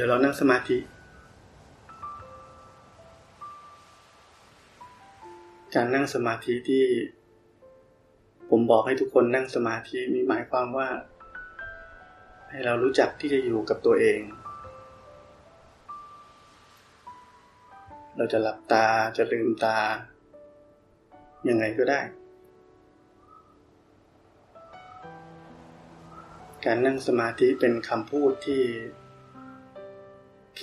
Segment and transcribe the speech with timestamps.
[0.00, 0.78] ดี๋ยวเรานั่งสมาธิ
[5.74, 6.84] การนั่งสมาธิที่
[8.50, 10.88] ผมบอกให้ทุกคนนั่งสมาธินี่หมายความว่า
[12.50, 14.20] ให้เรารู้จักที่จะอยู่กับตัวเอง
[18.16, 19.78] เราจะหลับตาจะลืมตา
[21.48, 22.00] ยังไงก็ได้
[26.64, 28.64] การนั่งสมาธิเป็นคำพูดที่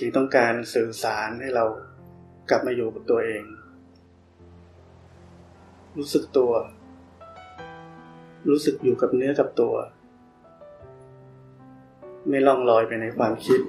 [0.00, 1.64] พียงต้องการสื่อสารให้เรา
[2.50, 3.42] กลับมาอยู่กับตัวเอง
[5.98, 6.52] รู้สึกตัว
[8.48, 9.74] รู้สึกอยู่กับเนื้อกับตัว
[12.28, 13.60] ไม่ล่องลอยไปในความคิด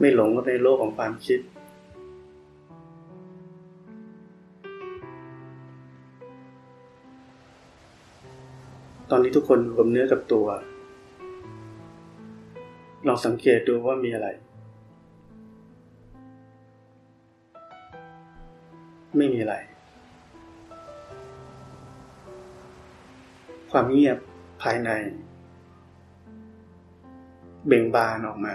[0.00, 1.40] ไม่หลงกับในโลกของความคิด
[9.10, 10.46] ตอนนี้ทุกคนอยู่กับเนื้อกับตัว
[13.06, 14.28] ลองสังเกตดูว่ามีอะไร
[19.16, 19.56] ไม่มีอะไร
[23.70, 24.18] ความเงียบ
[24.62, 24.90] ภายใน
[27.66, 28.54] เบ่งบานออกมา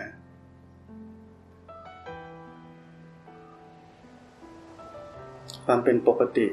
[5.66, 6.48] ความเป็นปกติ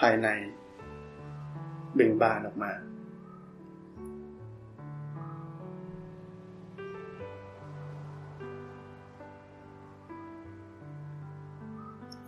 [0.00, 0.28] ภายใน
[1.94, 2.72] เบ่งบานออกมา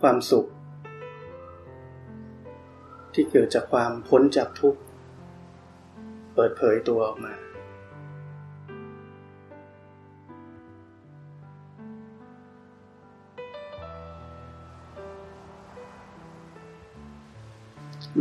[0.01, 0.47] ความสุข
[3.13, 4.81] ที่เกิดจากความพ้นจากทุกข์
[6.35, 7.33] เปิดเผยตัวออกมา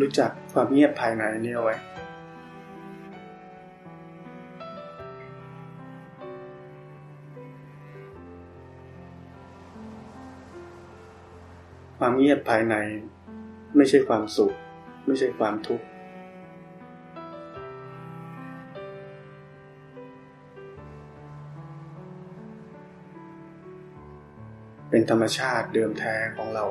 [0.01, 1.77] รู้จักความเงียบภายในนี่เอาไว้
[11.99, 12.75] ความเงียบภายใน
[13.77, 14.53] ไม่ใช่ความสุข
[15.07, 15.87] ไม่ใช่ความทุกข์
[24.91, 26.65] เป็นธรรมชาติเดิมแท้ของเรา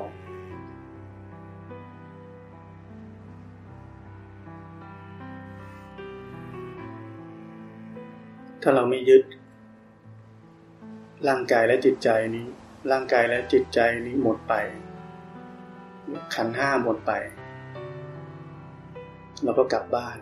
[8.62, 9.22] ถ้าเราไม่ยึด
[11.28, 12.46] ร่างกายและจิตใจนี้
[12.90, 14.54] ร่างกายและจิตใจนี้หมดไป
[16.34, 17.12] ขันห้าหมดไป
[19.44, 20.18] เราก็กลับบ้าน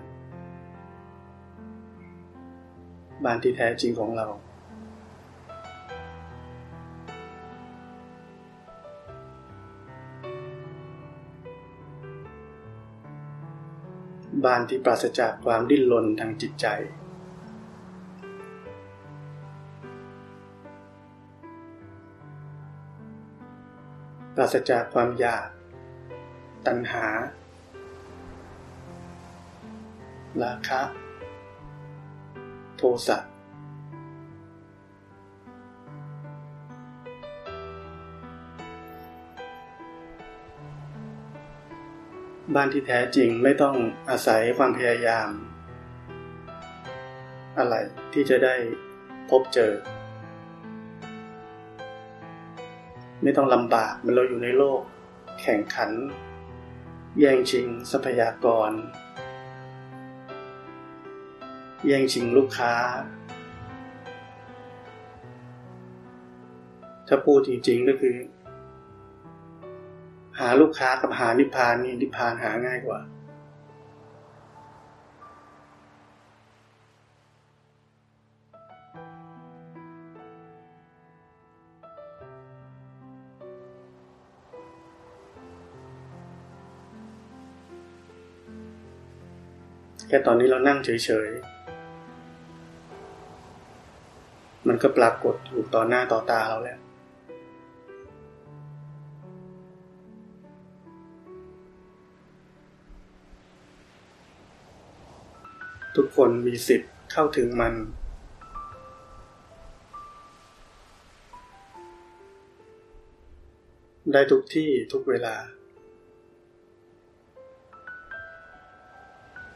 [3.24, 4.26] บ้านที่แท้จริงของเรา
[14.44, 16.66] บ้านที่ปราศจากความดิ้นรนทางจิตใจ
[24.34, 25.48] ปราศจากความอยาก
[26.66, 27.06] ตัณหา
[30.44, 30.80] ราคะ
[32.76, 33.18] โทสะ
[42.54, 43.76] บ้านที่แท้จริงไม่ต้อง
[44.10, 45.30] อาศัยความพยายาม
[47.58, 47.74] อะไร
[48.12, 48.54] ที่จะได้
[49.30, 49.72] พบเจอ
[53.22, 54.80] ไม่ต้องลำบากมื่อเราอยู่ในโลก
[55.40, 55.90] แข่งขัน
[57.18, 58.70] แย่งชิงทรัพยากร
[61.86, 62.74] แย่งชิงลูกค้า
[67.08, 68.16] ถ้าพูดจริงๆก็คือ
[70.38, 73.00] หาลูกค้ากับหานิพพานนี่นิพพานหาง่ายกว่า
[90.08, 91.57] แค่ตอนนี้เรานั่งเฉยๆ
[94.82, 96.78] ก็ปรากฏอยู่ต่อหน้าต่อตาเราแล้ว
[105.96, 107.74] ทุกคนมีสิทธิ์เข้าถึงมัน
[114.12, 115.36] ได้ทุกที่ทุกเวลา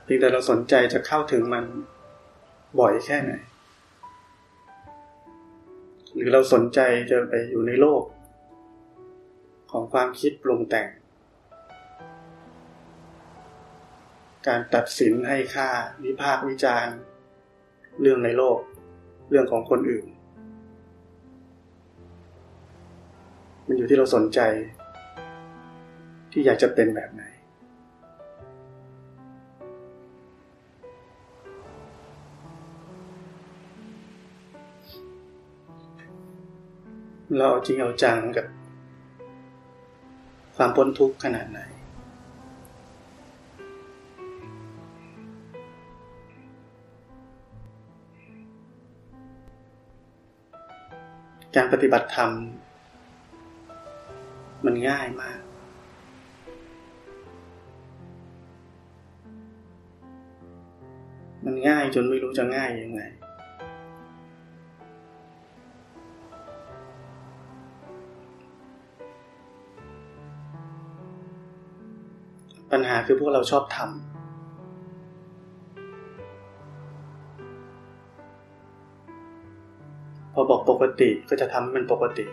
[0.04, 1.64] เพียงแต่เราสนใจจะเข้าถึงมัน
[2.80, 3.32] บ่อยแค่ไหน
[6.24, 6.80] รือเราสนใจ
[7.10, 8.02] จะไปอยู่ในโลก
[9.70, 10.88] ของความคิดปรุงแต่ง
[14.46, 15.68] การตัดสินให้ค่า
[16.04, 16.96] วิพากษ์วิจารณ์
[18.00, 18.58] เรื่องในโลก
[19.30, 20.06] เรื่องของคนอื่น
[23.66, 24.40] มันอยู่ที่เราสนใจ
[26.32, 27.22] ที่อยากจะเป็นแบบไหน
[37.38, 38.46] เราจริงเอาจังกับ
[40.56, 41.60] ความพ้นทุกข์ขนาดไหน
[51.56, 52.30] การปฏิบัติธรรม
[54.64, 55.40] มันง่ายมาก
[61.44, 63.02] มันง่ายจนไม่รู้จะง่ายยังไง
[72.72, 74.12] ปัญหาคือพวกเราชอบทำ
[80.32, 82.24] พอบอกปกติก็จะทำให้มันปกติ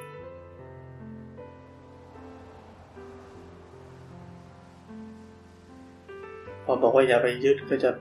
[6.66, 7.92] พอบอกว่าอย่าไปยึดก็จะ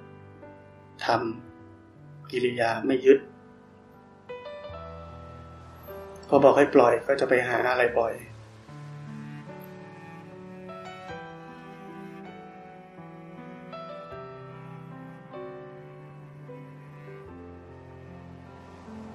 [1.07, 3.19] ทำกิริยาไม่ยึด
[6.29, 8.13] พอบอกให้ปล่อยก็จะไปหาอะไรปล่อย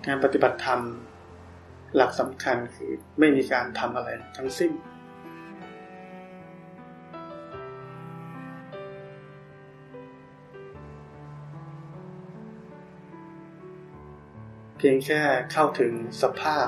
[0.08, 0.82] การปฏิบัติธรรม
[1.96, 4.72] หลักสำคัญคือไม่มีการทำอะไรทั้งสิ้น
[14.78, 15.22] เพียงแค่
[15.52, 16.68] เข้าถึงสภาพ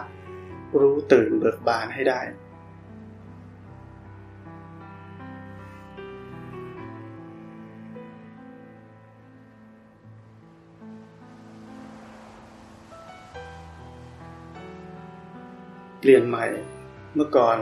[0.80, 2.22] รู้ตื่นเบิกบานให้ได้
[16.10, 16.46] ปลี่ยนใหม่
[17.16, 17.58] เมื่อก่อน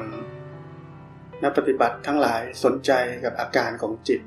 [1.44, 2.92] นักปฏิบัติทั้งหลายสนใจ
[3.24, 4.22] กับอาการของจิต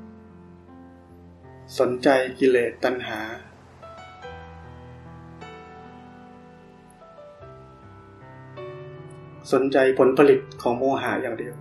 [1.79, 2.09] สนใจ
[2.39, 3.19] กิเลสตัณหา
[9.53, 11.55] สนใจผลผลิตของโมหะอย่างเดียว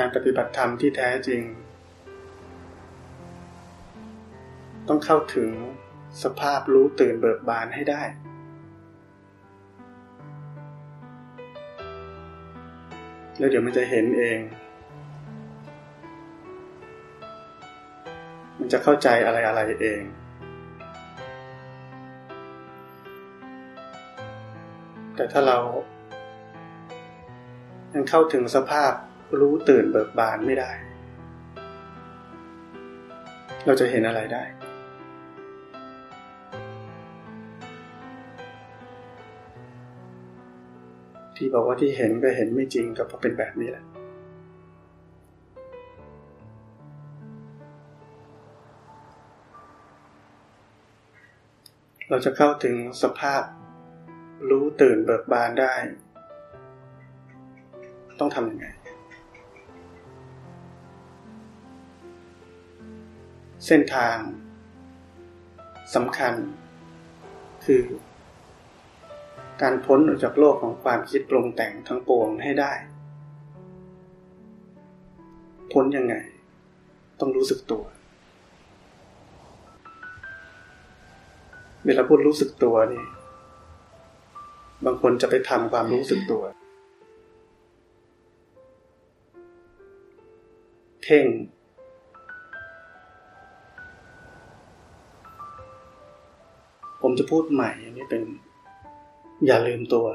[0.00, 1.42] การปฏิบัติธรรมที่แท้จริง
[4.88, 5.50] ต้องเข้าถึง
[6.22, 8.02] สภาพรู้ตื่นเบิกบานให้ได้
[13.38, 14.38] แล้วเดี๋ยวมันจะเห็นเอง
[18.58, 20.02] มันจะเข้าใจอะไรอะไรเอง
[25.16, 25.58] แต่ถ้าเรา
[27.94, 28.92] ยังเข้าถึงสภาพ
[29.40, 30.70] รู้ตื่นเบิกบานไม่ได้
[33.66, 34.42] เราจะเห็นอะไรได้
[41.36, 43.84] ที่บอกว่าที่เห็นก็เห็นไม่จริงก็เพราะเป็นแบบนี้แหละ
[52.10, 53.42] เราจะเข้าถึงสภาพ
[54.50, 55.74] รู้ตื่นเบิกบานได้
[58.20, 58.66] ต้องทำยังไง
[63.66, 64.16] เส้นทาง
[65.94, 66.34] สำคัญ
[67.64, 67.82] คือ
[69.62, 72.72] การพ้นออกจากโลกของความคิดปรุงแต่งทั้งปวงให้ได้
[75.72, 76.14] พ้นยังไง
[77.20, 77.84] ต้องรู้สึกตัว
[81.84, 83.04] เวลาพูดรู้สึกตัวนี่
[84.84, 86.42] บางคนจะไปทำความรู้สึกตัว
[91.02, 91.26] เพ่ง
[97.18, 98.22] จะพูดใหม่อันนี้เป็น
[99.46, 100.06] อย่าลืมตัว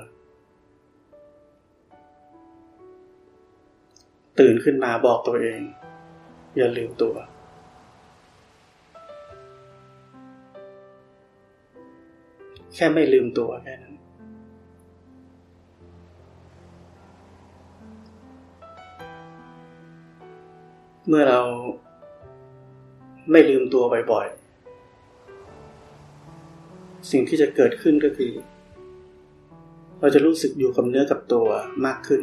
[4.39, 5.61] ตื่นขึ้นมาบอกตัวเอง
[6.57, 7.15] อย่าลืมตัว
[12.75, 13.95] แค่ไม่ลืมตัวแค่นั้น
[21.07, 21.41] เมื่อเรา
[23.31, 24.40] ไม่ลืมตัวบ่อยๆ
[27.09, 28.31] สิ่งที่จะเกิดขึ้นก็คือ
[29.99, 31.47] เราจะรู้สึกอยู่กับเนื้อกับตัว
[31.85, 32.21] มากขึ้น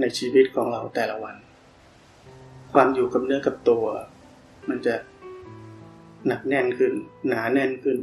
[0.00, 1.36] ในชีวิตของเราแต่ละวัน
[2.72, 3.84] ความอยู่กับเนื้อกับตัว
[4.68, 4.94] มันจะ
[6.26, 6.92] หนักแน่นขึ้น
[7.28, 7.98] หนาแน่นขึ้น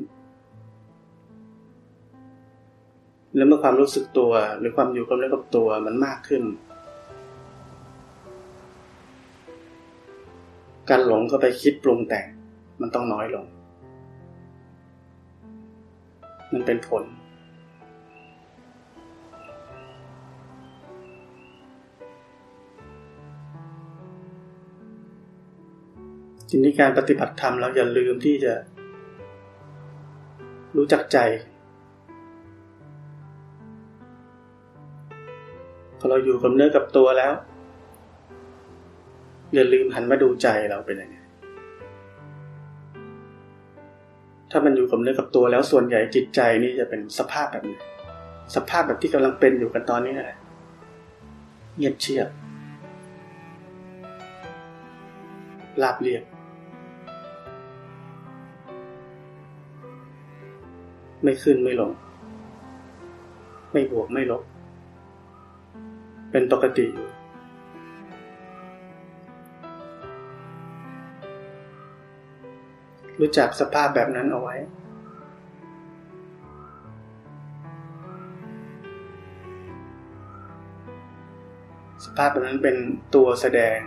[3.36, 6.44] แล้วเมื่อความรู้สึกตัวหรือความอยู่กับเนื้อกับตัวมันมากขึ้น
[10.90, 12.26] การหลงเข้าไปคิดปรุงแต่ง
[12.82, 13.46] มันต้องน้อยลง
[16.54, 17.04] มันเป็นผล
[26.50, 28.54] ทีนี้การปฏิบัติธรรมเราอย่าลืมที่จะ
[30.78, 31.18] รู้จักใจ
[35.98, 37.34] พอเราอยู่กับเนื้อกับตัวแล้ว
[39.54, 41.19] อย่าลืมหันมาดูใจเราเป็นยังไง
[44.52, 47.78] ถ้ามันอยู่กับเนื้อกับตัวแล้วส่วนใหญ่จิตใจนี่จะเป็นสภาพแบบนี้
[48.56, 50.38] สภาพแบบที่กำลังเป็นอยู่กันตอนนี้แหละ
[51.78, 52.28] เงียบเชียบ
[55.82, 56.24] ลาบเรียบ
[61.24, 61.92] ไม่ขึ้นไม่ลง
[63.74, 64.44] ไม่บวกไม่ลบ
[66.32, 67.08] เป็นปกติอยู่
[73.20, 74.56] รู้จักสภาพแบบนั้นเอาไว้
[82.06, 82.76] สภาพแบบนั้นเป็น
[83.16, 83.78] ตัวแสดง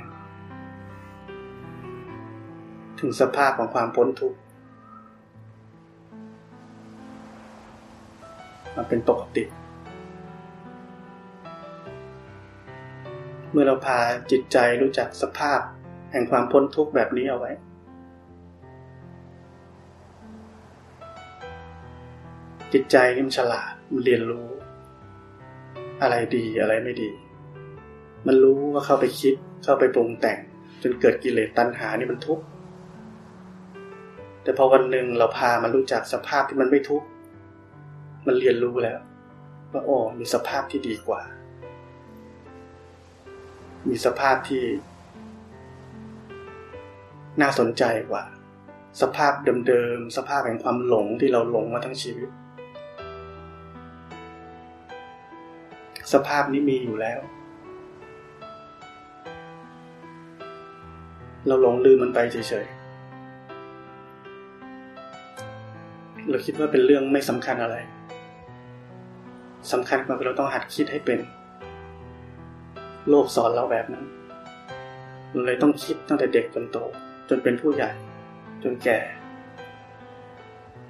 [3.01, 4.39] ถึงสภาพของความพ้นทุกข์
[8.77, 9.45] มันเป็นปกติ
[13.51, 13.99] เมื่อเราพา
[14.31, 15.61] จิตใจรู้จักสภาพ
[16.13, 17.53] แห่งความพ้นทุกข์แบบนี้เอาไว้
[22.73, 24.47] จิตใจนี่มันฉลาดมันเรียนรู้
[26.03, 27.11] อะไรดีอะไรไม่ดี
[28.27, 30.39] มันรู้ว่าเข้าไปคิดเข้าไปปรุงแต่ง
[30.83, 32.45] จนเกิดกิเลสตัณหานี่มันทุกข์
[34.43, 37.07] แต่พอวันหนึ่งเราพามารู้จักสภาพที่มันไม่ทุกข์
[38.27, 39.01] มันเรียนรู้แล้ว
[39.73, 41.23] ว่าโอ้มีสภาพที่ดีกว่า
[43.89, 44.63] มีสภาพที่
[47.41, 48.25] น่าสนใจกว่า
[49.01, 49.33] สภาพ
[49.69, 52.29] เดิมๆสภาพแห่งความหลงที่เราหลงมาทั้งชีวิต
[56.13, 57.21] สภาพนี้มีอยู่แล้ว
[61.47, 62.83] เราหลงลืมมันไปเฉยๆ
[66.31, 67.77] เราคิดว่าเป็นเรื่องไม่สำคัญอะไร
[69.73, 71.21] สำคัญกว่าเราต้องหัดคิดให้เป็น
[73.09, 74.05] โลกสอนเราแบบนั้น
[75.33, 76.79] เราเลยต้องคิดตั้งแต่เด็กจนโต
[77.29, 77.91] จนเป็นผู้ใหญ่
[78.63, 78.99] จนแก่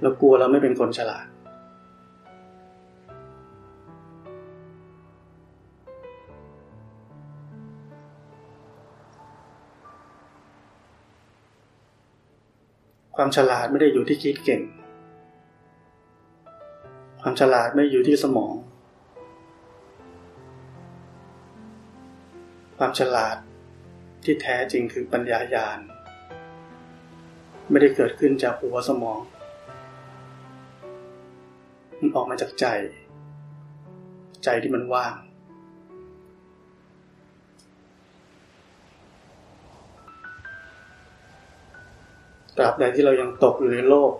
[0.01, 1.25] เรากลัวเราไม่เป็นคนฉลาด
[13.15, 14.61] ความฉลาดไม่ได้อยู่ที่คิดเก่ง
[17.21, 18.55] ความฉลาดไม่อยู่ที่สมอง
[22.77, 23.37] ความฉลาด
[24.23, 25.79] ที่แท้จริงคือปัญญายาณ
[27.69, 29.21] ไม่ได้เกิดขึ้นจากหัวสมอง
[31.99, 32.65] มันออกมาจากใจ
[34.43, 35.15] ใจที่มันว่าง
[42.57, 44.11] ตราบใดที่เรายังตกอยู่ในโลก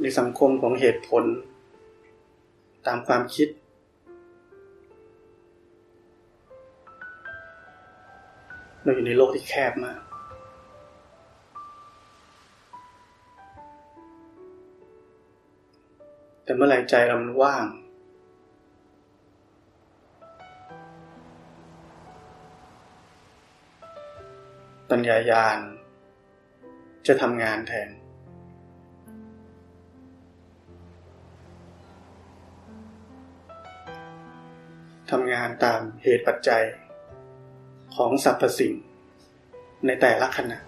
[0.00, 1.24] ในสังคมของเหตุผล
[2.86, 3.48] ตามความคิด
[8.82, 10.00] เราอยู่ในโลกที่แคบมาก
[16.44, 17.64] แต่เมื่อไรใจเรามันว่าง
[24.90, 25.58] ปัญญายาณ
[27.06, 27.90] จะทำงานแทน
[35.10, 36.64] ทำงานตามเหตุปัจจัย
[37.94, 38.74] ของสรรพสิ่ง
[39.86, 40.58] ในแต่ละขณะ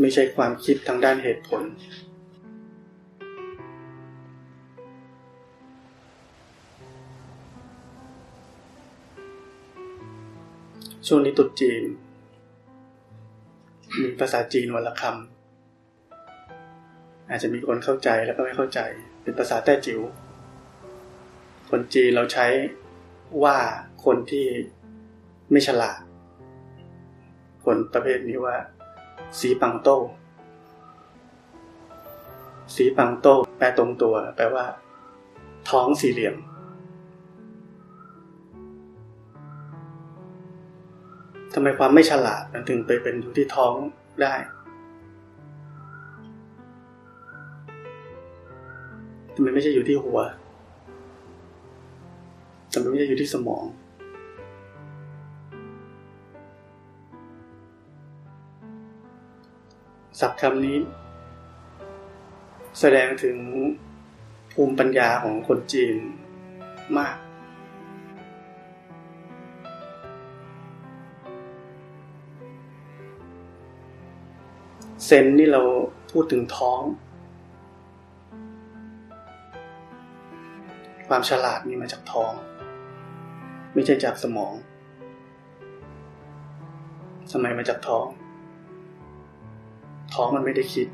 [0.00, 1.62] ไม่ใช่ความคิดทางด้านเหตุผล
[11.06, 11.82] ช่วงนี้ตุดจีน
[14.00, 18.80] มีภาษาจีนวันละคำอาจจะมีคนเข้าใจแล้วก็ไม่เข้าใจ
[19.22, 20.00] เป็นภาษาแต้จิ๋ว
[21.70, 22.46] คนจีนเราใช้
[23.44, 23.56] ว่า
[24.04, 24.46] คนที่
[25.50, 26.00] ไม่ฉลาด
[27.64, 28.56] คนประเภทนี้ว่า
[29.40, 29.88] สีปังโต
[32.74, 33.26] สีปังโต
[33.58, 34.66] แปลตรงตัว แปลว่า
[35.70, 36.36] ท้องสี่เหลี่ยม
[41.54, 43.74] ทำไมความไม่ฉลาดมันถึงไปเป็นอยู่ที่ท้อง
[44.22, 44.34] ได้
[49.34, 50.18] ทำไมไม่ใช่อยู่ที่หัว
[52.72, 53.64] ทำไมไม่ใช่อยู่ที่สมอง
[60.20, 60.78] ศัพท์คำนี้
[62.80, 63.36] แสดงถึง
[64.52, 65.96] ภูมิปัญญาของคนจีน
[66.98, 67.16] มาก
[75.06, 75.62] เซนนี่เรา
[76.10, 76.80] พูดถึงท้อง
[81.08, 82.32] ความฉลาดนี่มาจากท้อง
[83.74, 84.54] ไม่ใช่จากสมอง
[87.32, 88.06] สมัยมาจากท้อง
[90.14, 90.88] ท้องมันไม่ได้คิด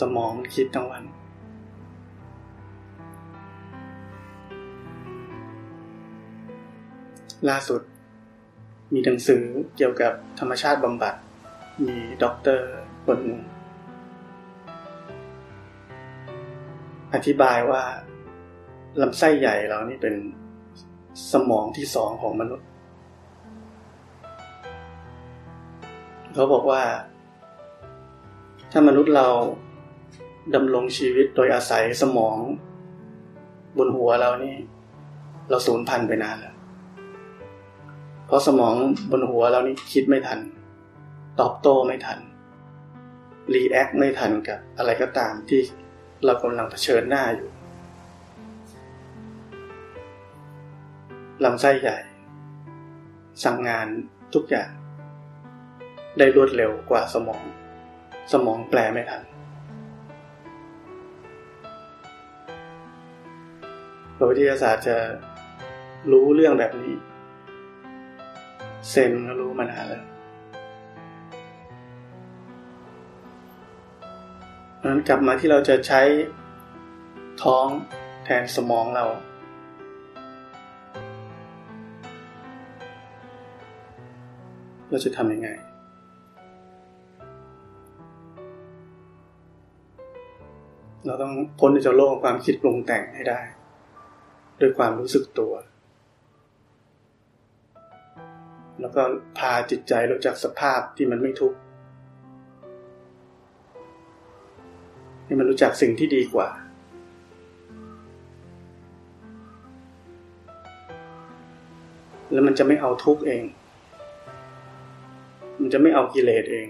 [0.00, 1.04] สมองมันคิดทั้งวัน
[7.48, 7.80] ล่าสุด
[8.92, 9.42] มีหนังสือ
[9.76, 11.14] เกี่ยวกับธรรมชาติบำบัด
[11.86, 12.68] มีด็อกเตอร์
[13.06, 13.40] คนหนึ่ง
[17.14, 17.82] อธิบายว่า
[19.00, 20.14] ลำไส้ใหญ่เรานี่เป็น
[21.32, 22.68] สมองที่สองของมนุษย์
[26.34, 26.82] เขาบอกว่า
[28.72, 29.28] ถ้ามนุษย์เรา
[30.54, 32.36] ดำรงชีวิตโดยอาศัยสมอง
[33.78, 34.54] บนหัวเรานี่
[35.50, 36.54] เราสูญพันธุ์ไปนานแล้ว
[38.26, 38.74] เพราะสมอง
[39.10, 40.40] บนหัวเรานี่คิดไม่ทัน
[41.40, 42.18] ตอบโต้ไม่ทัน
[43.54, 45.60] react ไม่ทันกับอะไรก็ตามที่
[46.24, 47.50] เรากำลังเผชิญหน้าอยู่
[51.44, 51.98] ลำไส้ใหญ่
[53.44, 53.86] สั่งงาน
[54.34, 54.70] ทุกอย่าง
[56.18, 57.42] ได้รวดเร็วกว่าสมอง
[58.32, 59.22] สมองแปลไม่ทัน
[64.30, 64.96] วิทยาศาสตร์จะ
[66.12, 66.94] รู้เรื่องแบบนี้
[68.90, 70.09] เซนก็รู้มานานแล้ว
[74.84, 76.00] นั้นกลับมาที่เราจะใช้
[77.42, 77.66] ท้อง
[78.24, 79.04] แทนสมองเรา
[84.90, 85.48] เราจะทำยังไง
[91.06, 93.40] เราต้องพ้นจากโลกความคิดปรุงแต่งให้ได้
[94.60, 95.52] ด้วยความรู้สึกตัว
[98.80, 99.02] แล้วก็
[99.38, 101.58] พาจิตใจรู้จักสภาพที่มันไม่ทุกข์
[105.30, 106.48] ให้มันรู้จักสิ่งที่ดีกว่า
[112.32, 113.44] แล้วมันจะไม่เอาทุกข์เอง
[115.60, 116.68] มันจะไม่เอากิเลสเอง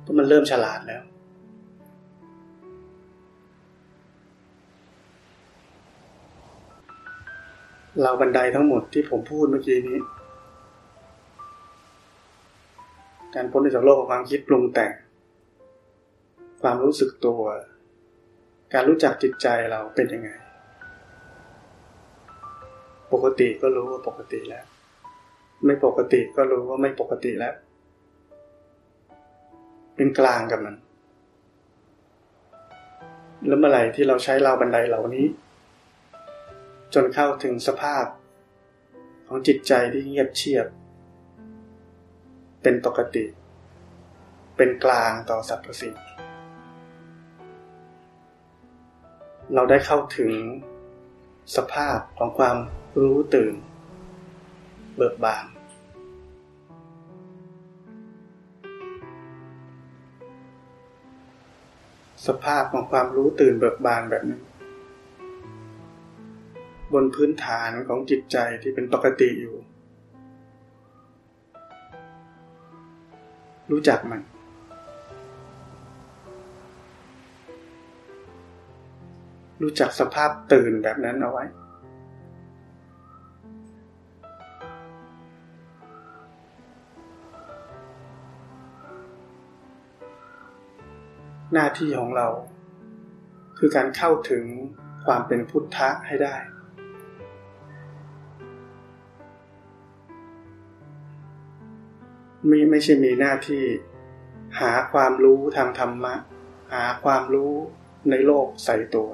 [0.00, 1.02] เพราะมันเริ่มฉลาดแล้ว
[8.02, 9.98] เราบันไดทั้งหมดที่ผมพูดเมื่อกี้นี้
[13.34, 14.92] การพ้นจากโลกของความคิดปรุงแต่ง
[16.68, 17.42] ความรู้สึกตัว
[18.72, 20.30] การรู้จักจิตใจเราเป็นยังไง
[23.12, 24.64] ปกติก็รู้ว่าปกติแล้ว
[25.66, 27.54] ไม่ปกติก็รู้ว่าไม่ปกติแล้ว
[29.96, 30.76] เป็นกลางกับมัน
[33.46, 35.26] แล้วเมื่อไหร่ที่เราใช้เราบันไดเหล่านี้
[36.94, 38.04] จนเข้าถึงสภาพ
[39.26, 40.66] ของจิตใจที่เงียบเชียบ
[42.62, 43.24] เป็นปกติ
[44.56, 45.94] เป็นกลางต่อสรรพสิ่ง
[49.54, 50.32] เราได้เข้าถึง
[51.56, 52.56] สภาพของความ
[53.02, 53.54] รู้ตื่น
[54.96, 55.44] เบิกบาน
[62.26, 64.38] สภาพของความรู้ตื่นเบิกบานแบบนี้
[66.92, 69.56] บนพื้นฐานของจิตใจที่เป็นปกติอยู่
[73.70, 74.20] รู้จักมัน
[79.64, 81.44] รู้จักสภาพตื่นแบบนั้นเอาไว้
[91.52, 92.28] หน้าที่ของเรา
[93.58, 94.44] คือการเข้าถึง
[95.06, 96.36] ความเป็นพุทธะให้ได้
[102.50, 103.64] มีไม่ใช่มีหน้าที่
[104.60, 106.14] หาความรู้ทางธรรมะ
[106.72, 107.52] หาความรู้
[108.10, 109.10] ในโลกใส่ตัว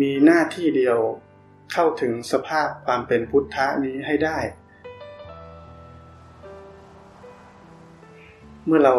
[0.00, 0.98] มีหน้าที่เดียว
[1.72, 4.38] เข้าถึงสภาพความเป็นพุทธะนี้ให้ได้
[8.66, 8.94] เมื่อเรา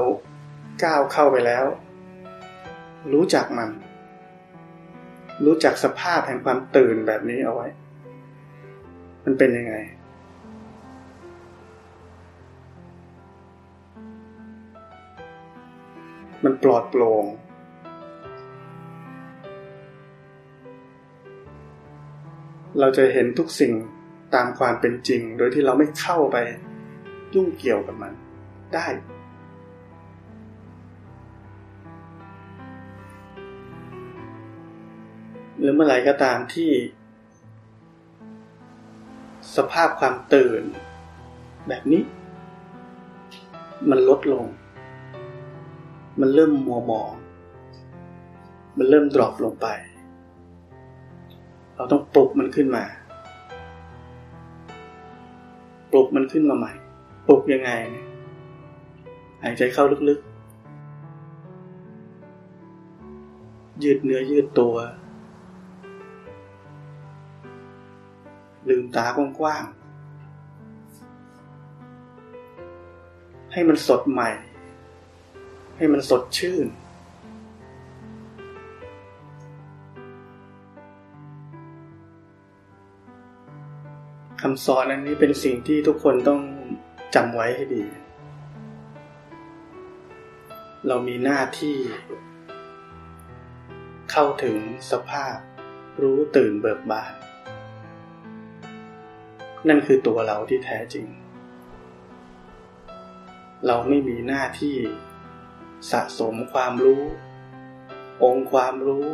[0.83, 1.65] ก้าวเข้าไปแล้ว
[3.13, 3.69] รู้จักมัน
[5.45, 7.67] รู้จักสภาพแห่งความตื่นแบบนี้เอาไว้
[9.23, 9.75] มันเป็นยังไง
[16.43, 17.25] มันปลอดโปร่ง
[22.79, 23.73] เราจะเห็นทุกสิ่ง
[24.35, 26.37] ตามความเป็นจริง โดยที่เราไม่เข้าไป
[27.33, 28.13] ยุ่งเกี่ยวกับมัน
[28.73, 28.87] ได้
[35.59, 36.71] หรือเมื่อไหร่ก็ตามที่
[39.55, 40.63] สภาพความตื่น
[41.67, 42.01] แบบนี้
[43.89, 44.45] มันลดลง
[46.19, 47.13] มันเริ่มมัวหมอง
[48.77, 49.67] มันเริ่มดรอปลงไป
[51.75, 52.83] เราต้องปลุกมันขึ้นมา
[55.91, 56.73] ปลุกมันขึ้นมาใหม่
[57.27, 57.71] ปลุกยังไง
[59.43, 60.29] หายใจเข้าลึกๆ
[63.83, 64.75] ยืดเนื้อยืดตัว
[68.69, 69.73] ลืมตากว้างๆ
[73.51, 74.29] ให้มันสดใหม่
[75.77, 76.65] ให้มันสดชื่น
[84.47, 86.41] คำสอนอันนี้เป็นสิ่งที่ทุกคนต้อง
[87.15, 87.85] จำไว้ให้ดี
[90.87, 91.77] เรามีหน้าที่
[94.11, 94.57] เข้าถึง
[94.91, 95.35] สภาพ
[96.01, 97.13] รู้ตื่นเบิกบาน
[99.67, 101.07] นั่นคือตัวเราที่แท้จริง
[103.67, 104.75] เราไม่มีหน้าที่
[105.91, 107.03] สะสมความรู้
[108.23, 109.05] องค์ความรู้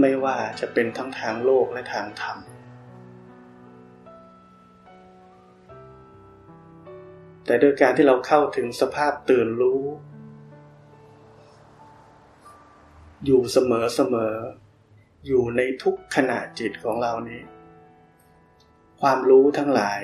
[0.00, 2.38] ไม่ว่าจะเป็นทั้งทางโลกและทางธรรม
[7.48, 9.82] แต่โดยการที่เราเข้าถึงสภาพตื่นรู้
[13.24, 14.34] อยู่เสมอเสมอ
[15.26, 17.42] อยู่ในทุกขณะจิตของเรานี้
[19.00, 20.00] ความรู้ทั้งหลาย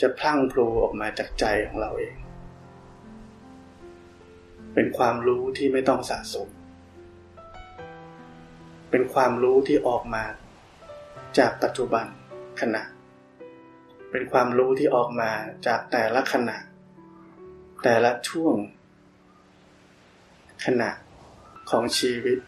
[0.00, 2.16] จะพลั่งพลูออกมาจากใจของเราเอง
[4.74, 6.48] เป็นความรู้ที่ไม่ต้องสะสม
[8.90, 10.24] เป็นความรู้ที่ออกมา
[11.38, 12.06] จากปัจจุบัน
[12.60, 12.82] ขณะ
[14.12, 15.30] เป็นความรู้ที่ออกมา
[15.66, 16.58] จากแต่ละขณะ
[17.82, 18.56] แต่ละช่วง
[20.64, 20.90] ขณะ
[21.70, 22.38] ของชีวิต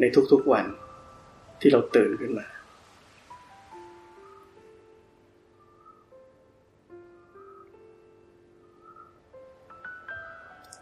[0.00, 0.66] ในทุกๆวัน
[1.60, 2.46] ที่เราตื่นขึ้นมา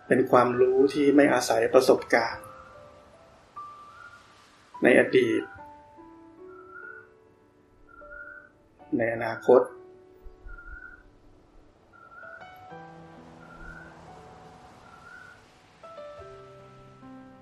[0.09, 2.45] เป็นความรู้ที่ไม่อาศัยประสบการณ์
[4.83, 5.43] ในอดีต
[8.97, 9.61] ในอนาคต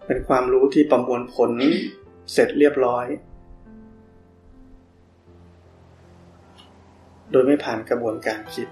[0.07, 1.51] เป็นความรู้ที่ประมวลผล
[2.33, 3.07] เสร็จเรียบร้อย
[7.31, 8.69] โดยไม่ผ่านกระบวนการคิด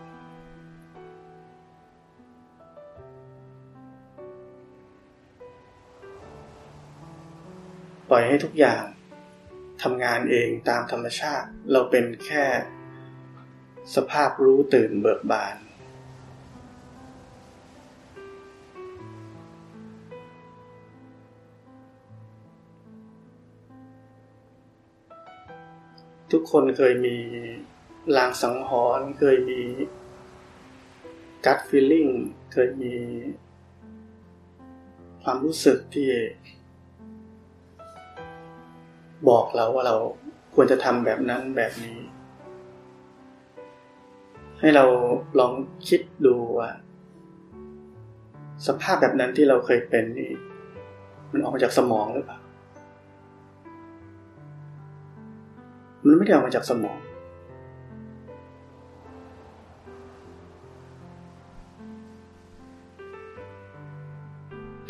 [8.13, 8.85] ล่อยให้ทุกอย่าง
[9.83, 12.45] ทำงานเองตามธรรมชาติ เราเป็นแค่
[13.95, 15.57] สภาพรู้ตื่นเบิกบาน
[26.33, 27.17] ทุกคนเคยมี
[28.17, 29.61] ลางสังหรณ์เคยมี
[31.47, 32.07] กัดฟีลลิ่ง
[32.53, 32.95] เคยมี
[35.23, 36.09] ความรู้สึกที่
[39.29, 39.97] บอกเราว่าเรา
[40.55, 41.99] ควรจะทำแบบนั้นแบบนี้
[44.61, 44.85] ให้เรา
[45.39, 45.53] ลอง
[45.89, 46.71] คิดดูว่า
[48.67, 50.31] สภาพแบบนั้นที่เราเคยเป็นนี่
[51.33, 52.39] มันออกมาจากสมองหรือเปล่า
[56.05, 56.99] มันไม่ได้ออกมาจากสมอง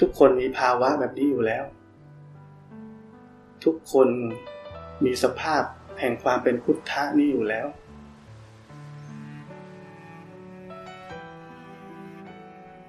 [0.01, 1.65] ทุกคนมีภาวะแบบนี้อยู่แล้ว
[3.65, 4.09] ทุกคน
[5.05, 5.63] มีสภาพ
[6.01, 7.67] แห่งความเป็นพุทธะนี่อยู่แล้ว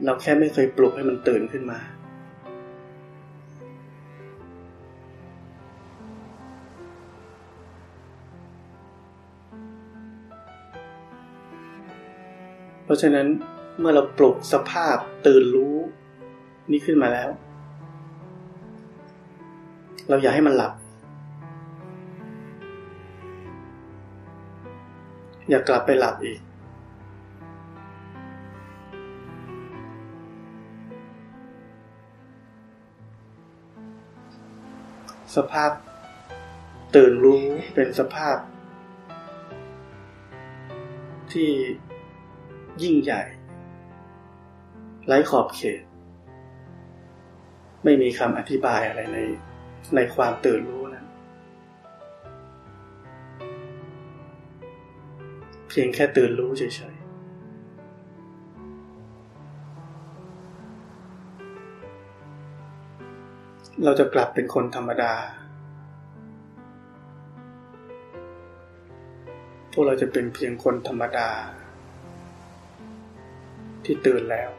[0.03, 1.79] เราแค่ไม่เคยปลุกให้มันตื่นขึ้นมา
[12.83, 13.27] เพราะฉะนั้น
[13.79, 15.75] เมื่อเราปลุกสภาพตื่นรู้
[16.71, 17.29] นี่ขึ้นมาแล้ว
[20.09, 20.73] เราอย่าให้มันหลับ
[25.49, 26.39] อย่ากลับไปหลับอีก
[35.35, 35.71] สภาพ
[36.95, 37.43] ตื่นรู้
[37.75, 38.37] เป็นสภาพ
[41.33, 41.49] ที่
[42.83, 43.21] ยิ่งใหญ่
[45.05, 45.81] ไร้ขอบเขต
[47.83, 49.17] ไม่มีคำอธิบายอะไรใน
[49.95, 51.05] ในความตื่นรู้นั้น
[55.69, 57.03] เพียงแค่ตื่นรู้เฉยๆ
[63.83, 65.13] เราจะกลับเป็นคนธรรมดา
[69.71, 71.29] พวกเราจะเป็นเพียงคนธรรมดา
[73.85, 74.49] ที่ตื่นแล้ว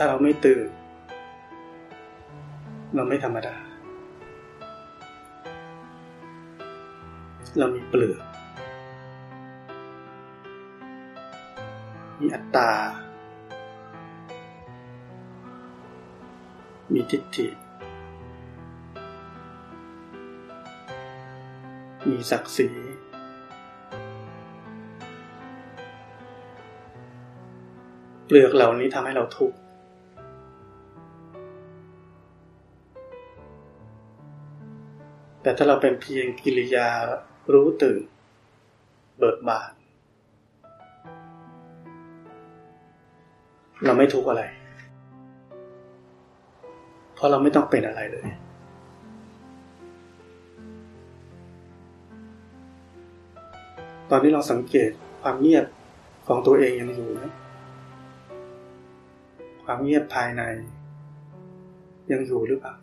[0.00, 0.68] ถ้าเราไม่ตื่น
[2.94, 3.56] เราไม่ธรรมดา
[7.58, 8.22] เรามีเปลือก
[12.20, 12.70] มีอัตตา
[16.92, 17.48] มีทิฏฐิ
[22.08, 22.68] มีศักดิ์ศรี
[28.26, 29.58] เปลือกเหล่านี้ทำให้เราทุกข์
[35.48, 36.88] แต่ถ้าเราเป็นเพียงกิริยา
[37.52, 38.02] รู้ตื่น
[39.18, 39.72] เบิกบาน
[43.84, 44.42] เราไม่ทุกข์อะไร
[47.14, 48.28] เพราะเราไม่ต้องเป็นอะไรเลย
[54.10, 54.90] ตอนนี้เราสังเกต
[55.22, 55.66] ความเงียบ
[56.26, 57.32] ของตัวเองยังอยู่นะ
[59.64, 60.42] ความเงียบภายใน
[62.10, 62.74] ยังอยู่หรือเปล่า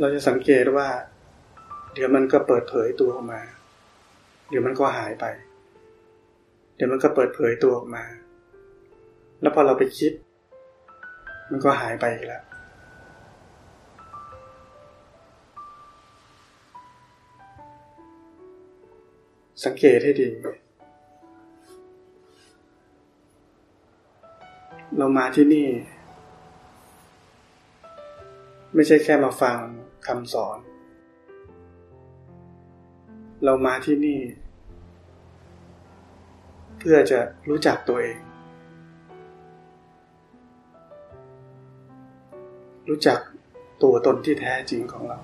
[0.00, 0.88] เราจะสังเกตว่า
[1.94, 3.42] เดี๋ยวมันก็เปิดเผยตัวออกมา
[4.48, 5.24] เดี๋ยวมันก็หายไป
[6.76, 8.04] เดี๋ยวมันก็เปิดเผยตัวออกมา
[9.40, 10.12] แล้วพอเราไปคิด
[11.50, 12.44] มันก็หายไปอีกแล้ว
[19.64, 20.28] สังเกตให้ดี
[24.96, 25.68] เรามาที่นี่
[28.74, 29.58] ไม่ใช่แค่มาฟัง
[30.06, 30.58] คำสอน
[33.44, 34.20] เรามาที่นี่
[36.78, 38.18] เพื่อจะรู้จักตัวเอง
[42.88, 43.18] รู้จัก
[43.82, 45.18] ตัวตนที่แท้จริงของเรา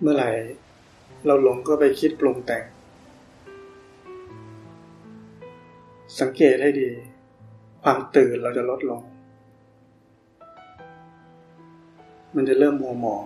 [0.00, 0.30] เมื่อไหร่
[1.26, 2.64] เราหลงก็ไปคิดปรุงแต่ง
[6.20, 6.90] สังเกตให้ดี
[7.82, 9.02] ความตื่นเราจะลดลง
[12.34, 13.24] มันจะเริ่มมัวหมอง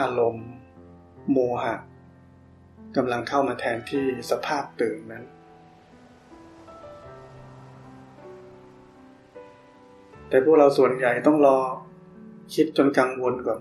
[0.00, 0.48] อารมณ์
[1.30, 1.74] โมหะ
[2.96, 5.24] กำลังเข้ามาแทนที่สภาพตื่นนั้น
[10.28, 11.58] แต่พวกเราส่วนใหญ่ต้องรอ
[12.54, 13.60] คิดจนกังวลก่อน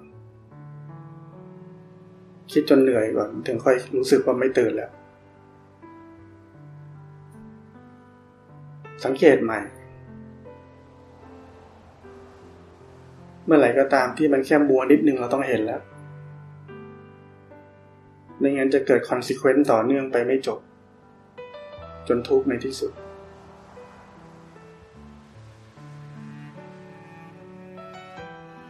[2.59, 4.91] คิดจนเหนื่อยก่อนถึงค่อยรู้สึกว่าไม่ตื่นแล้ว
[9.05, 9.59] สังเกตใหม่
[13.45, 15.81] เมื่อไหร่ก็ตามที่มันแค่มัวนิดนึงเราต้องเห็นแล้ว
[18.39, 20.59] ไม่งั้นจะเกิดคอนซ e เควนต์ต่อเนื่องไปไม่จบ
[22.07, 22.91] จนทุกข์ในที่สุด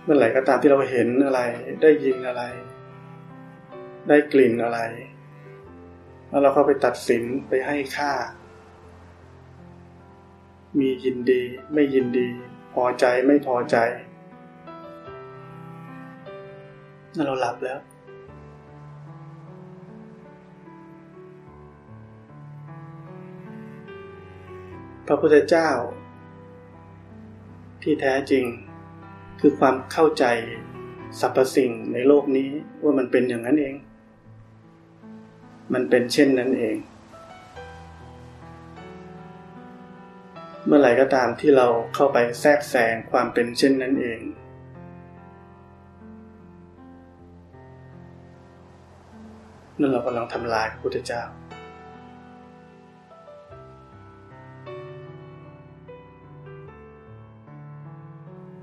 [0.04, 1.40] เมื่อไหร่ก็ตามที่เราเห็นอะไร
[1.82, 2.44] ได้ยินอะไร
[4.08, 4.80] ได้กลิ่นอะไร
[6.30, 8.14] แล้วเราเข้าไปตัดสินไปให้ค่า
[10.80, 11.42] มียินดี
[11.74, 12.28] ไม่ยินดี
[12.74, 13.78] พอใจไม่พอใจ
[17.16, 17.80] นั่นเราหลับแล้ว
[25.08, 25.70] พระพุทธเจ้า
[27.82, 28.46] ที่แท้จริง
[29.40, 30.26] คือความเข้าใจ
[31.20, 32.50] สรรพสิ่งในโลกนี้
[32.84, 33.76] ว่ามันเป็นอย่างนั้นเอง
[35.74, 36.78] มันเป็นเช่นนั้นเอง
[40.66, 44.22] เมื่อไหร่ก็ตามที่เราเข้าไปแทรกแซงความเป็นเช่นนั้นเอง
[49.80, 51.24] นั่นเรากำลังทำลายพระพุทธเจ้า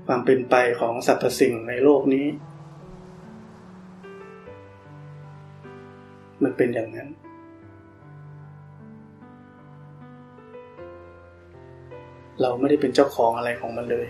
[0.07, 2.25] ความเป็นไปของสรรพสิ่งในโลกนี้
[6.45, 7.09] มันเป็นอย่างนั้น
[12.41, 14.07] เราไม่ได้เป็นเจ้าของอะไรของมันเลย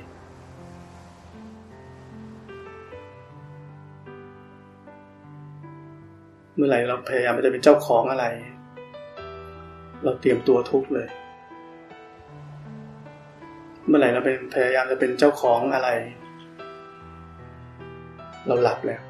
[6.56, 8.26] เมื่อไหร่เราพยายามจะเป็นเจ้าของอะไร
[10.04, 11.08] เราเตรียมตัวทุกเลย
[13.88, 15.90] เมื่อไหร่เราเป็นพยายามจะเป็นเจ้าของอะไร
[18.48, 19.02] เราหลับแล้ว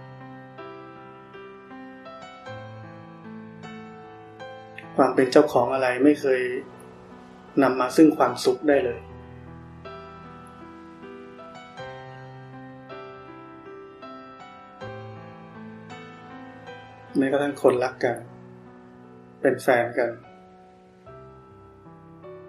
[4.96, 6.42] ความเป็นเจ้าของอะไรไม่เคย
[7.64, 9.00] นำมาซึ่งความสุขได้เลย
[17.18, 18.18] แม้กระทั่งคนรักกัน
[19.42, 20.12] เป็นแฟนกัน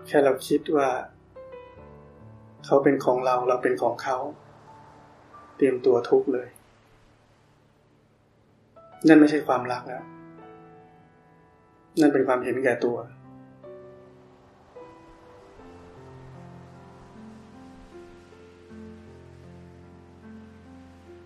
[0.07, 0.89] แค่เราคิดว่า
[2.65, 4.17] เขาเป็นของเราเราเป็นของเขา
[5.57, 6.49] เตรียมตัวทุกเลย
[9.09, 10.03] นั่นไม่ใช่ความรักแล้ว
[12.01, 12.97] นั่นเป็นความเห็นแก่ตัว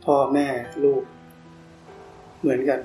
[0.05, 0.47] พ่อแม่
[0.85, 1.03] ลูก
[2.41, 2.81] เหมือนกัน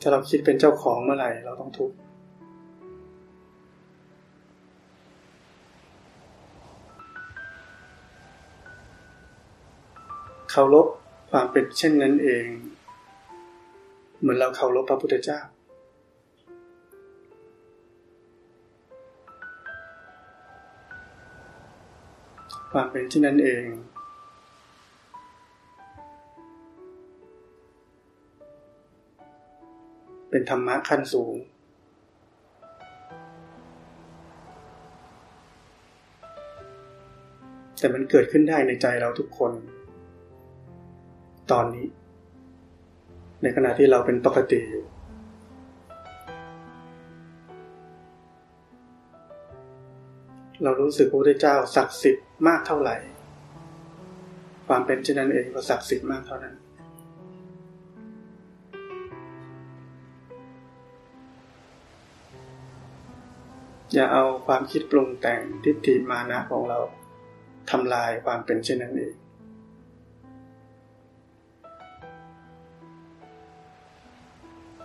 [0.00, 1.96] ถ้าเราคิดเป็นเจ้าของเมื่อไหร่เราต้องทุกข์
[10.50, 10.86] เคารพ
[11.30, 12.46] ความเป็นเช่นนั้นเอง
[14.20, 15.40] เหมือนเราเคารพพระพุทธเจ้า
[22.72, 23.66] ความเป็นที่นั้นเอง
[30.30, 31.36] เป็นธรรมะขั้นสูง
[37.78, 39.52] แต่มันเกิดขึ้นได้ในใจเราทุกคน
[41.50, 41.86] ตอนนี้
[43.42, 44.84] ในขณะที่เราเป็นปกติอยู่
[50.62, 52.96] เรารู้สึกพระพุทธเจ้าศักดิ์สิทธิ์มากเท่าไหร่
[54.68, 56.54] ความเป็นเช่นนั้นเองก็ศักดิ์สิทธิ์มากเท่านั้น
[63.94, 66.78] อย่าเอาความคิดปรุงแต่งทิฏฐิมานะของเรา
[67.70, 69.14] ทำลายความเป็นเช่นนั้นเอง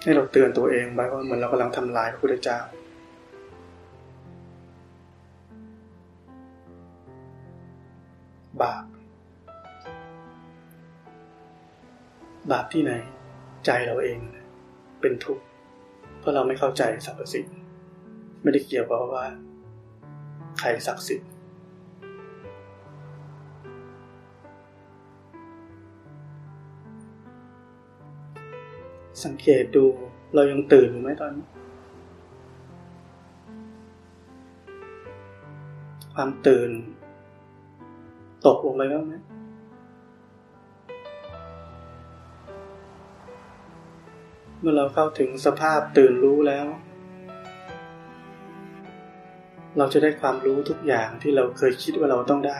[0.04, 2.60] ให้เราเตือนตัวเองไว้ว่าเหมือนเรากำลังทำลายพระพุทธเจ้า
[8.62, 8.84] บาป
[12.52, 12.94] บาปที่ไหน
[13.66, 14.20] ใจเราเอง
[15.02, 15.44] เป็นทุกข์
[16.20, 17.48] เพราะเราไม่เข้าใจสรรพสิ่ง
[18.42, 19.26] ไม่ได้เกี่ยวกับว่า
[20.60, 21.30] ใครศักดิ์สิทธิ์
[29.26, 29.86] สังเกตดู
[30.36, 31.46] เรายังตื่นอยู่ไหมตอนนี้
[36.14, 36.70] ความตื่น
[38.46, 39.14] ตกลงไปบ้างไหม
[44.60, 46.66] เมื่อเราเข้าถึงสภาพตื่นรู้แล้ว
[49.78, 52.60] เราจะได้ความรู้ทุกอย่างที่เราเคยคิดว่าเราต้องได้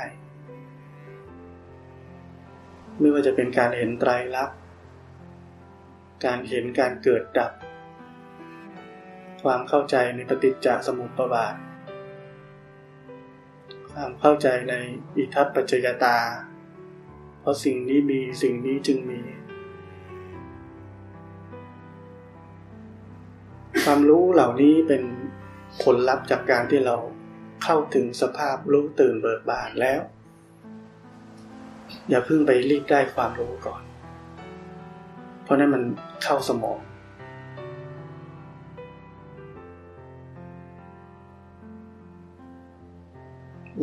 [3.00, 4.63] ไม่ว่าจะเป็นการเห็นไตรลักษณ
[6.26, 7.52] การเห็นการเกิดดับ
[9.44, 11.56] ความเข้าใจในปฏิจจสมุปบาท
[13.92, 14.74] ความเข้าใจใน
[15.16, 16.18] อิทัปปัจจยตา
[17.40, 19.22] เพราะสิ่งนี้มีสิ่งนี้จึงมี
[23.84, 25.04] ความรู้เหล่านี้เป็น
[25.84, 26.96] ผลลัพธ์จากการที่เรา
[27.64, 30.02] เข้าถึงสภาพรู้ตื่นเบิกบานแล้ว
[32.10, 33.84] อย่าเพิ่งไปรีบได้ความรู้ก่อน
[35.54, 35.84] ราะนั้นมัน
[36.24, 36.80] เข้าสมอง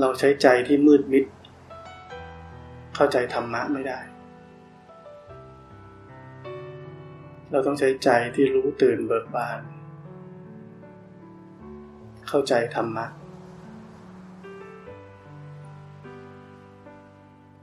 [0.01, 1.25] เราใช้ใจที่มืดมิด
[2.95, 4.01] เข้าใจธรรมะไม่ได้
[7.51, 9.61] เราต้องใช้ใจที่รู้ตื่นเบิกบาน
[12.29, 13.07] เข้าใจธรรมะ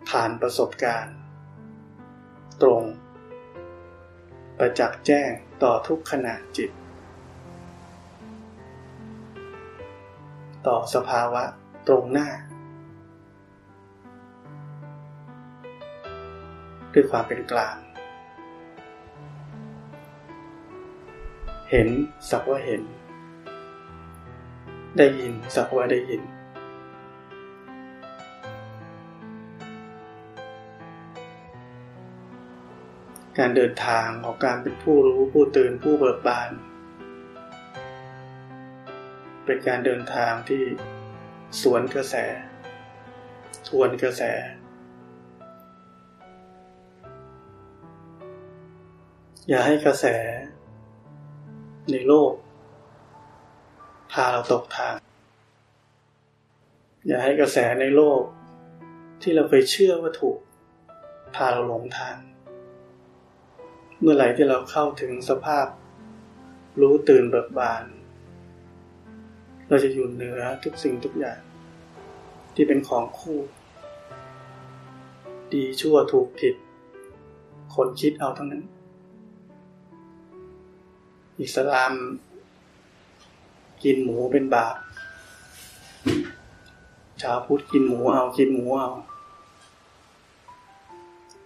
[0.09, 1.15] ผ่านประสบการณ์
[2.61, 2.83] ตรง
[4.57, 5.29] ประจักษ์แจ้ง
[5.63, 6.71] ต่อทุกขณะจิต
[10.67, 11.43] ต่อสภาวะ
[11.87, 12.29] ตรงหน้า
[16.93, 17.77] ด้วยความเป็นกลาง
[21.71, 21.87] เห็น
[22.29, 22.83] สักว่าเห็น
[24.97, 26.21] ได้ยินสักว่าได้ยิน
[33.39, 36.51] การเดินทางของการเป็นผู้รู้ผู้ตื่นผู้เบิกบาน
[39.45, 40.63] เป็นการเดินทางที่
[41.61, 42.15] สวนกระแส
[43.67, 44.23] ทวนกระแส
[49.49, 50.05] อย่าให้กระแส
[51.91, 52.33] ในโลก
[54.11, 54.95] พาเราตกทาง
[57.07, 58.21] อย่าให้กระแสในโลก
[59.21, 60.37] ที่เราเคยเชื่อว่าถูก
[61.35, 62.17] พาเราหลงทาง
[64.01, 65.67] เมื่อไหร่ที่เราเข้าถึงสภาพ
[66.81, 67.83] รู้ตื่นเบิกบาน
[69.67, 71.39] เราจะอยู่เหนือทุกสิ่งทุกอย่าง
[72.55, 73.39] ที่เป็นของคู่
[75.53, 76.55] ดีชั่วถูกผิด
[77.75, 78.63] คนคิดเอาทั้งนั้น
[81.41, 81.93] อิสลาม
[83.83, 84.75] กินหมูเป็นบาป
[87.21, 88.91] ชาวพุทธกินหมูเอากินหมูเอา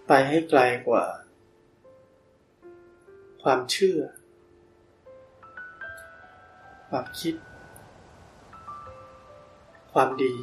[0.06, 1.04] ไปให้ไกลกว่า
[3.42, 3.98] ความเชื่อ
[6.90, 7.34] ความคิด
[9.92, 10.34] ความดี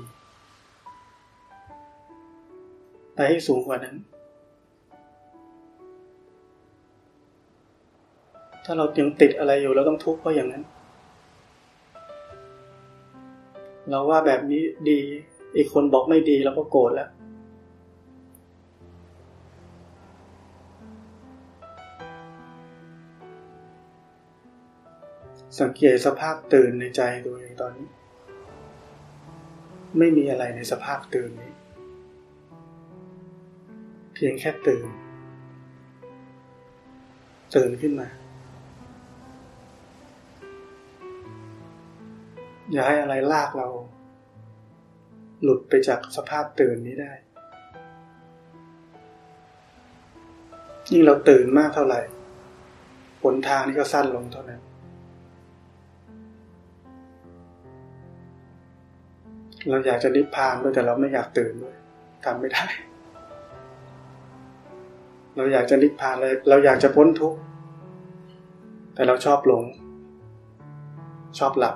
[3.15, 3.95] ไปให้สูงกว่านั้น
[8.65, 10.63] ถ้าเรายังติดอะไรอยู่เราต้องทุกข์เพราะอย่างนั้น
[13.89, 14.99] เราว่าแบบนี้ดี
[15.55, 17.09] อีกคนบอกไม่ดีเราก็โกรธแล้ว
[25.61, 27.87] สังเกตสภาพตื่นในใจตัวเองตอนนี้
[29.97, 31.53] ไม่มีอะไรในสภาพตื่นนี้
[34.13, 34.87] เพียงแค่ตื่น
[37.55, 38.09] ตื่นขึ้นมา
[42.71, 43.67] อย่าให้อะไรลากเรา
[45.43, 47.13] หลุดไปจากสภาพตื่นนี้ได้
[50.91, 52.01] ยิ่งเราตื่นมากเท่าไหร่
[53.21, 54.61] ผลทางนี้ก็สั้นลงเท่านั้น
[59.67, 61.75] เราอยากจะนิพพานด้วยแต่เราไม่อยากตื่นด้วย
[62.25, 62.65] ทำไม่ได้
[65.35, 67.39] เราอยากจะนิพพานเลยเราอยากจะพ้นทุกข์
[68.93, 69.63] แต่เราชอบหลง
[71.39, 71.75] ชอบหลับ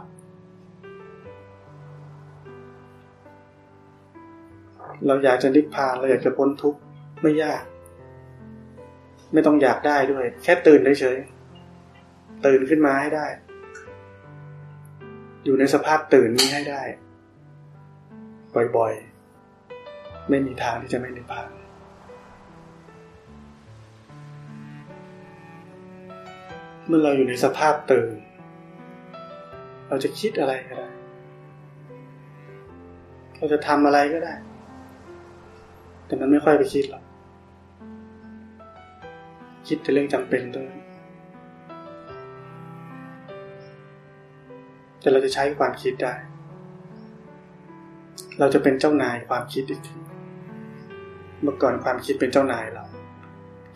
[5.08, 6.80] เราอยากจะนิพพานเราอยากจะพ้นทุกข์
[7.22, 7.64] ไม่ยาก
[9.34, 13.28] ไม่ต้องอยากได้ด้วย แค่ตื่นเฉยๆตื่นขึ้นมาให้ได้
[15.46, 16.82] อยู่ในสภาพตื่นนี้ให้ได้
[18.78, 21.50] บ่อยๆ ไม่มีทางที่จะไม่นิพพาน
[26.88, 28.14] เมื่อเราอยู่ในสภาพตื่น
[29.90, 30.90] เราจะคิดอะไรก็ได้
[33.38, 34.34] เราจะทำอะไรก็ได้
[36.06, 37.04] แต่มันไม่ค่อยไปคิดหรอก
[39.68, 40.70] คิดแต่เรื่องจำเป็นด้วย
[45.00, 46.14] แต่เราจะใช้ความคิดได้
[48.40, 49.98] เราจะเป็นเจ้านายความคิดอีกที
[51.42, 52.84] เมื่อก่อนความคิดเป็นเจ้านายเรา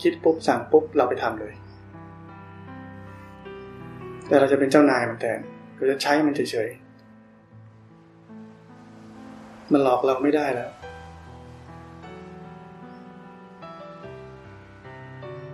[0.01, 1.53] คิดปุ๊บสั่งปุ๊บเราไปทำเลย
[4.28, 5.39] แต่เราจะเป็นเจ้านายมันแทน
[5.76, 10.72] เราจะใช้มันเฉยๆมันหลอกเราไม่ได้แล้ว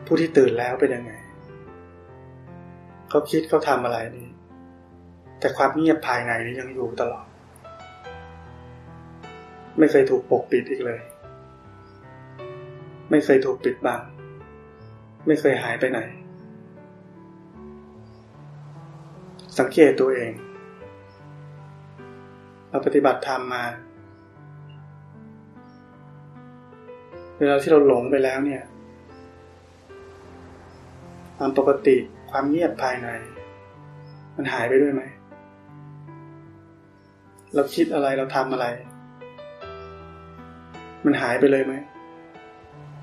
[0.05, 1.11] ผู้ที่ตื่นแล้วเป็นยังไง
[3.09, 4.27] เขาคิดเขาทำอะไรนี่
[5.39, 7.25] แต่ความเงียบภายในนี้ยังอยู่ตลอด
[9.79, 10.99] ไม่เคยถูกปกปิดอีกเลย
[13.09, 14.01] ไม่เคยถูกปิดบัง
[15.27, 15.99] ไม่เคยหายไปไหน
[19.59, 20.31] สังเกตตัวเอง
[22.69, 23.63] เราปฏิบัติธรรมมา
[27.37, 28.63] เวลาที่เราหลงไปแล้วเนี่ย
[31.39, 31.95] ตามปกติ
[32.31, 33.09] ความเงียบภายใน
[34.35, 35.03] มันหายไปด้วยไหม
[37.53, 38.65] เราคิดอะไรเราทำอะไร
[41.05, 41.73] มันหายไปเลยไหม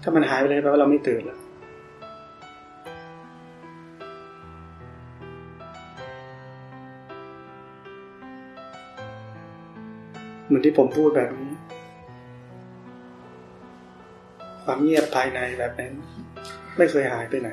[0.03, 1.41] ถ้ามันหายไปเลยแปลว่าเราไม่ตื่นแล้ว
[10.47, 11.53] เหมือนที่ผมพูดแบบนี้
[14.65, 15.93] ความเงียบภายในแบบนั้น
[16.77, 17.49] ไม่เคยหายไปไหน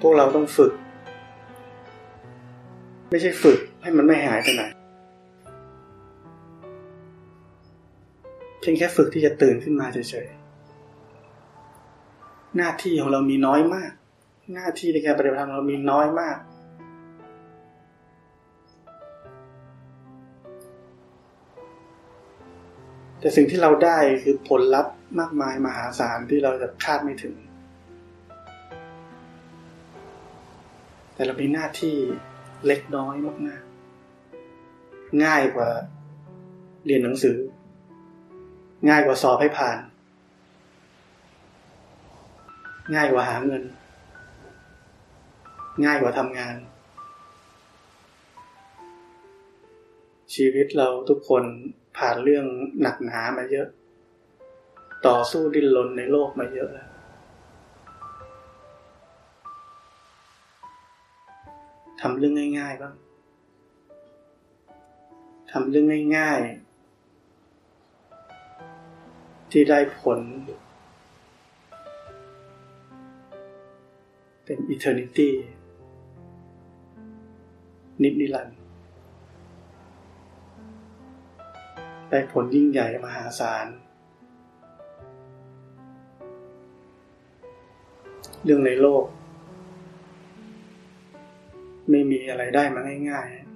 [0.00, 0.72] พวกเราต้องฝึก
[3.10, 4.62] ไม่ใช่ฝึกให้มันไม่หายไปไหน
[8.70, 13.92] พียงแค่ฝึกที่จะตื่นขึ้นมาเฉยๆ หน้าที่ของเรามีน้อยมาก
[14.54, 16.38] หน้าที่ในการปฏิบัติธรรมเรามีน้อยมาก
[23.20, 27.34] แต่สิ่งที่เราได้คือผลลัพธ์มากมายมหาศาลที่เราจะคาดไม่ถึง
[31.14, 31.96] แต่เรามีหน้าที่
[32.66, 33.14] เล็กน้อย
[33.46, 35.68] มากๆง่ายกว่า
[36.86, 37.38] เรียนหนังสือ
[38.88, 39.78] ง่ายกว่าสอบให้ผ่าน
[42.94, 43.62] ง่ายกว่าหาเงิน
[45.84, 46.56] ง่ายกว่าทำงาน
[50.34, 51.44] ชีวิตเราทุกคน
[51.98, 52.46] ผ่านเรื่อง
[52.82, 53.68] หนักหนามาเยอะ
[55.06, 56.88] ต่อสู้ดิ้นรนในโลกมาเยอะแล้ว
[62.00, 62.94] ทำเรื่องง่ายๆบ้าง
[65.52, 66.67] ทำเรื่องง่ายๆ
[69.50, 70.18] ที่ได้ผล
[74.44, 78.58] เป็น eternity นิจนิรันดร์
[82.10, 83.66] ได้ผลยิ่งใหญ่มหาศาล
[88.44, 89.04] เรื่องในโลก
[91.90, 92.80] ไม่มีอะไรได้มา
[93.10, 93.47] ง่ายๆ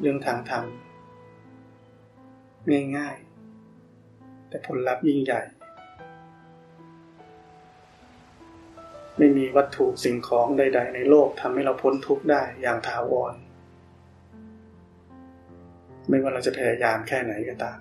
[0.00, 0.64] เรื่องทางธรรม
[2.96, 5.42] ง่ายๆ แต่ผลลัพธ์ยิ่งใหญ่
[9.18, 13.34] ไม่มีวัตถุสิ่งของใด ๆ ในโลกทำให้เราพ้นทุกข์ได้อย่างถาวร
[16.08, 17.78] ไม่ว่าเราจะพยายามแค่ไหนก็ตาม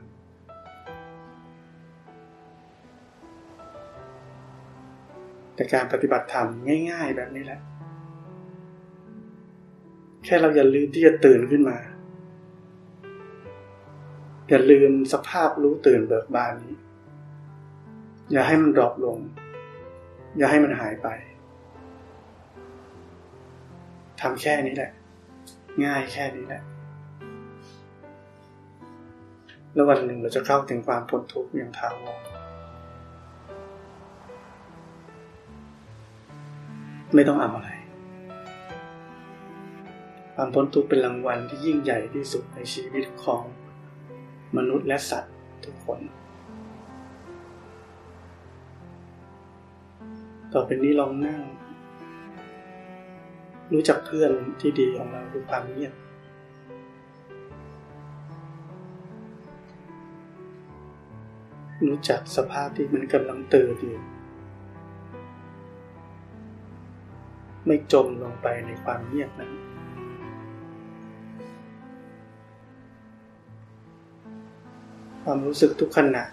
[5.56, 6.48] แต่การปฏิบัติธรรม
[6.92, 7.62] ง่าย ๆ แบบนี้แหละ
[10.26, 11.78] แค่เราอย่าลืมที่จะตื่นขึ้นมา
[14.50, 16.76] อย่าลืมสภาพรู้ตื่นเบิกบานนี้
[18.32, 19.18] อย่าให้มันดรอปลง
[20.38, 21.08] อย่าให้มันหายไป
[24.22, 24.92] ทำแค่นี้แหละ
[25.86, 26.64] ง่ายแค่นี้แหละ
[29.74, 32.22] แล้ววันหนึ่งเราจะเข้าถึงความพ้นทุกข์อย่างถาวร
[37.14, 37.70] ไม่ต้องเอาอะไร
[40.36, 43.44] ความพ้นทุกข์เป็นรางวัลที่ยิ่งใหญ่ที่สุดในชีวิตของ
[44.58, 45.36] มนุษย์และสัตว์
[45.66, 46.00] ทุกคน
[50.54, 51.42] ต่อไปนี้ลองนั่ง
[53.74, 54.32] รู้จักเพื่อน
[54.62, 55.94] ที่ดีของเราคือความเงียบ
[61.88, 63.98] รู้จักสภาพที่มันกำลังตื่นอยู่
[67.66, 69.52] ไม่จมลงไปในความเงียบนั้น
[75.28, 76.24] ความรู้สึกทุกขณะ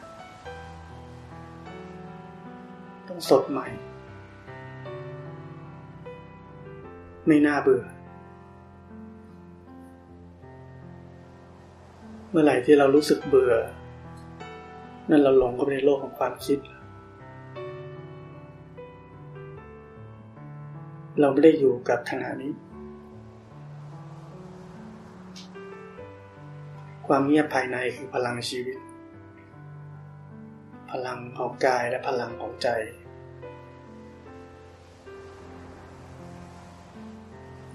[3.08, 3.66] ต้องสดใหม่
[7.26, 7.84] ไม่น่าเบื่อ
[12.30, 13.54] เมื่อไหร่ที่เรารู้สึกเบื่อ
[15.10, 16.58] นั่นเราหลงเข้าไปในโลกของความคิด
[21.20, 22.52] เราไม่ได้อยู่กับขณะนี้
[27.14, 28.78] ความเงียบภายในคือพลังชีวิต
[30.90, 32.68] พลังของกายและพลังของใจ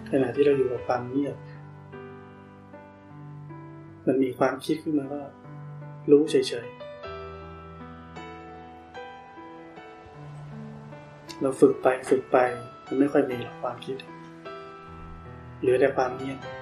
[0.10, 1.36] ขณะที่เราอยู่กับความเงียบ
[4.08, 5.22] มันมีความคิดขึ้นมาก็
[6.12, 6.36] รู้เฉ
[6.66, 12.38] ยๆ เราฝึกไปฝึกไป
[12.88, 13.98] มันไม่ค่อยมีหรอกความคิด
[15.60, 16.57] เหลือแต่ความเงียบ